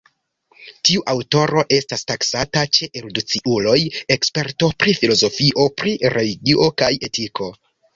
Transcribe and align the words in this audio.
Tiu 0.87 1.03
aŭtoro 1.13 1.65
estas 1.77 2.07
taksata, 2.13 2.65
ĉe 2.79 2.89
erudiciuloj, 3.03 3.77
eksperto 4.19 4.75
pri 4.83 4.99
filozofio, 5.05 5.71
pri 5.81 5.99
religio 6.19 6.75
kaj 6.83 6.95
etiko. 7.13 7.57